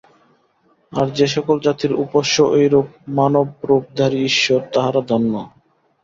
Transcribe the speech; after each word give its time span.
আর 0.91 1.07
যে-সকল 1.17 1.57
জাতির 1.59 1.93
উপাস্য 2.03 2.35
এইরূপ 2.57 2.87
মানবরূপধারী 3.17 4.19
ঈশ্বর, 4.29 4.59
তাহারা 4.73 5.01
ধন্য। 5.09 5.33